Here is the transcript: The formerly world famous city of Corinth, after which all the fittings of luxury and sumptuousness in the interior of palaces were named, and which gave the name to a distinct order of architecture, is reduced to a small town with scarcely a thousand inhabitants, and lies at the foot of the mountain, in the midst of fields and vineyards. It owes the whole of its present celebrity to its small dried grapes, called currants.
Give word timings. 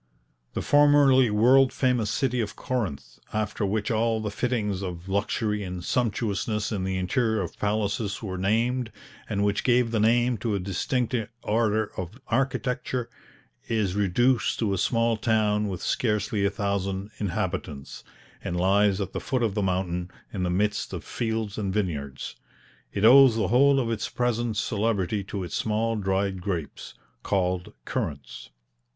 The 0.53 0.63
formerly 0.63 1.29
world 1.29 1.71
famous 1.71 2.09
city 2.09 2.41
of 2.41 2.55
Corinth, 2.55 3.19
after 3.33 3.63
which 3.67 3.91
all 3.91 4.19
the 4.19 4.31
fittings 4.31 4.81
of 4.81 5.07
luxury 5.07 5.61
and 5.61 5.83
sumptuousness 5.83 6.71
in 6.71 6.83
the 6.83 6.97
interior 6.97 7.39
of 7.41 7.59
palaces 7.59 8.19
were 8.23 8.39
named, 8.39 8.91
and 9.29 9.43
which 9.43 9.63
gave 9.63 9.91
the 9.91 9.99
name 9.99 10.39
to 10.39 10.55
a 10.55 10.59
distinct 10.59 11.13
order 11.43 11.91
of 11.99 12.19
architecture, 12.29 13.11
is 13.67 13.93
reduced 13.95 14.57
to 14.57 14.73
a 14.73 14.77
small 14.79 15.17
town 15.17 15.67
with 15.67 15.83
scarcely 15.83 16.45
a 16.45 16.49
thousand 16.49 17.11
inhabitants, 17.19 18.03
and 18.43 18.57
lies 18.57 18.99
at 18.99 19.13
the 19.13 19.19
foot 19.21 19.43
of 19.43 19.53
the 19.53 19.61
mountain, 19.61 20.09
in 20.33 20.41
the 20.41 20.49
midst 20.49 20.93
of 20.93 21.03
fields 21.03 21.59
and 21.59 21.75
vineyards. 21.75 22.35
It 22.91 23.05
owes 23.05 23.35
the 23.35 23.49
whole 23.49 23.79
of 23.79 23.91
its 23.91 24.09
present 24.09 24.57
celebrity 24.57 25.23
to 25.25 25.43
its 25.43 25.55
small 25.55 25.95
dried 25.95 26.41
grapes, 26.41 26.95
called 27.21 27.73
currants. 27.85 28.49